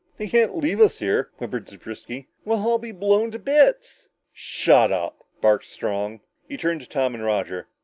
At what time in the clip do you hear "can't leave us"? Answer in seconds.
0.27-0.97